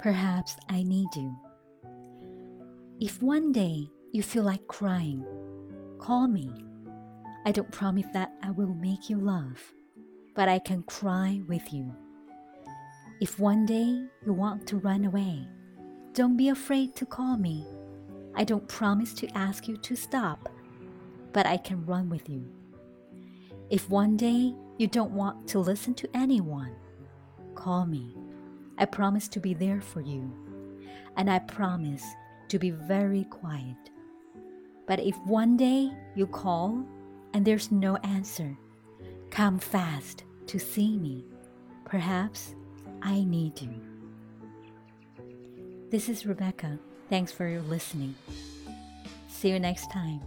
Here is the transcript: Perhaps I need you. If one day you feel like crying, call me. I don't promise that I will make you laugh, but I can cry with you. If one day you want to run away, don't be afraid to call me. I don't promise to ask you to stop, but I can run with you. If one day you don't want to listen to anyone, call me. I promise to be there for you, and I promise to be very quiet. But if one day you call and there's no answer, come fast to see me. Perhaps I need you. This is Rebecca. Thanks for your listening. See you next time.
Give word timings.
Perhaps 0.00 0.56
I 0.70 0.82
need 0.82 1.14
you. 1.14 1.36
If 3.00 3.22
one 3.22 3.52
day 3.52 3.86
you 4.12 4.22
feel 4.22 4.44
like 4.44 4.66
crying, 4.66 5.22
call 5.98 6.26
me. 6.26 6.50
I 7.44 7.52
don't 7.52 7.70
promise 7.70 8.06
that 8.14 8.32
I 8.42 8.50
will 8.50 8.72
make 8.72 9.10
you 9.10 9.20
laugh, 9.20 9.74
but 10.34 10.48
I 10.48 10.58
can 10.58 10.84
cry 10.84 11.42
with 11.46 11.70
you. 11.70 11.94
If 13.20 13.38
one 13.38 13.66
day 13.66 14.06
you 14.24 14.32
want 14.32 14.66
to 14.68 14.78
run 14.78 15.04
away, 15.04 15.46
don't 16.14 16.38
be 16.38 16.48
afraid 16.48 16.96
to 16.96 17.04
call 17.04 17.36
me. 17.36 17.66
I 18.34 18.44
don't 18.44 18.66
promise 18.68 19.12
to 19.14 19.28
ask 19.36 19.68
you 19.68 19.76
to 19.76 19.96
stop, 19.96 20.48
but 21.34 21.44
I 21.44 21.58
can 21.58 21.84
run 21.84 22.08
with 22.08 22.26
you. 22.26 22.50
If 23.68 23.90
one 23.90 24.16
day 24.16 24.54
you 24.78 24.86
don't 24.86 25.12
want 25.12 25.46
to 25.48 25.58
listen 25.58 25.92
to 25.96 26.08
anyone, 26.16 26.74
call 27.54 27.84
me. 27.84 28.16
I 28.80 28.86
promise 28.86 29.28
to 29.28 29.40
be 29.40 29.52
there 29.52 29.82
for 29.82 30.00
you, 30.00 30.32
and 31.18 31.30
I 31.30 31.38
promise 31.40 32.02
to 32.48 32.58
be 32.58 32.70
very 32.70 33.24
quiet. 33.24 33.76
But 34.86 35.00
if 35.00 35.16
one 35.26 35.58
day 35.58 35.92
you 36.16 36.26
call 36.26 36.84
and 37.34 37.44
there's 37.44 37.70
no 37.70 37.96
answer, 37.96 38.56
come 39.30 39.58
fast 39.58 40.24
to 40.46 40.58
see 40.58 40.96
me. 40.96 41.24
Perhaps 41.84 42.54
I 43.02 43.22
need 43.22 43.60
you. 43.60 43.74
This 45.90 46.08
is 46.08 46.24
Rebecca. 46.24 46.78
Thanks 47.10 47.32
for 47.32 47.46
your 47.46 47.62
listening. 47.62 48.14
See 49.28 49.50
you 49.50 49.60
next 49.60 49.92
time. 49.92 50.22